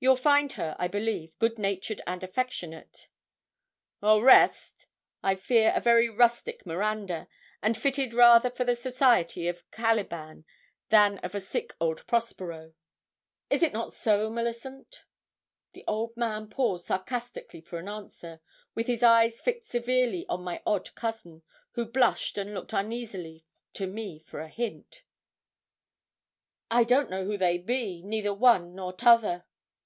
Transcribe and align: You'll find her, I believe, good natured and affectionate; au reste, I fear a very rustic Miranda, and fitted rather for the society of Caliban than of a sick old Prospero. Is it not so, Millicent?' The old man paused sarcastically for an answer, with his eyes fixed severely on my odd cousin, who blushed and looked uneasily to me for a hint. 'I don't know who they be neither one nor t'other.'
You'll 0.00 0.14
find 0.14 0.52
her, 0.52 0.76
I 0.78 0.86
believe, 0.86 1.36
good 1.40 1.58
natured 1.58 2.00
and 2.06 2.22
affectionate; 2.22 3.08
au 4.00 4.20
reste, 4.20 4.86
I 5.24 5.34
fear 5.34 5.72
a 5.74 5.80
very 5.80 6.08
rustic 6.08 6.64
Miranda, 6.64 7.26
and 7.60 7.76
fitted 7.76 8.14
rather 8.14 8.48
for 8.48 8.62
the 8.62 8.76
society 8.76 9.48
of 9.48 9.68
Caliban 9.72 10.44
than 10.90 11.18
of 11.24 11.34
a 11.34 11.40
sick 11.40 11.74
old 11.80 12.06
Prospero. 12.06 12.74
Is 13.50 13.64
it 13.64 13.72
not 13.72 13.92
so, 13.92 14.30
Millicent?' 14.30 15.02
The 15.72 15.82
old 15.88 16.16
man 16.16 16.48
paused 16.48 16.84
sarcastically 16.86 17.60
for 17.60 17.80
an 17.80 17.88
answer, 17.88 18.40
with 18.76 18.86
his 18.86 19.02
eyes 19.02 19.40
fixed 19.40 19.72
severely 19.72 20.24
on 20.28 20.44
my 20.44 20.62
odd 20.64 20.94
cousin, 20.94 21.42
who 21.72 21.84
blushed 21.84 22.38
and 22.38 22.54
looked 22.54 22.72
uneasily 22.72 23.44
to 23.72 23.88
me 23.88 24.20
for 24.20 24.38
a 24.38 24.46
hint. 24.48 25.02
'I 26.70 26.84
don't 26.84 27.10
know 27.10 27.24
who 27.24 27.36
they 27.36 27.58
be 27.58 28.00
neither 28.04 28.32
one 28.32 28.76
nor 28.76 28.92
t'other.' 28.92 29.44